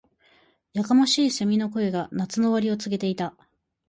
[0.73, 3.35] •やかましい蝉の声が、夏の終わりを告げていた。